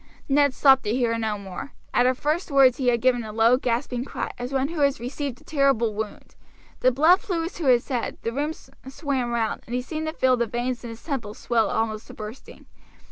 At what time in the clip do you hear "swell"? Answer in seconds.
11.37-11.69